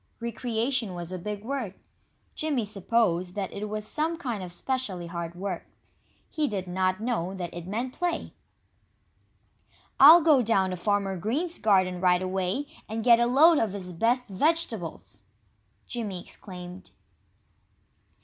"Recreation" 0.19 0.95
was 0.95 1.11
a 1.11 1.19
big 1.19 1.43
word. 1.43 1.75
Jimmy 2.33 2.65
supposed 2.65 3.35
that 3.35 3.53
it 3.53 3.69
was 3.69 3.85
some 3.87 4.17
kind 4.17 4.41
of 4.41 4.51
specially 4.51 5.05
hard 5.05 5.35
work. 5.35 5.67
He 6.27 6.47
did 6.47 6.67
not 6.67 7.01
know 7.01 7.35
that 7.35 7.53
it 7.53 7.67
meant 7.67 7.93
play. 7.93 8.33
"I'll 9.99 10.21
go 10.23 10.41
down 10.41 10.71
to 10.71 10.75
Farmer 10.75 11.15
Green's 11.17 11.59
garden 11.59 12.01
right 12.01 12.23
away 12.23 12.65
and 12.89 13.03
get 13.03 13.19
a 13.19 13.27
load 13.27 13.59
of 13.59 13.73
his 13.73 13.93
best 13.93 14.25
vegetables!" 14.27 15.21
Jimmy 15.85 16.19
exclaimed. 16.23 16.89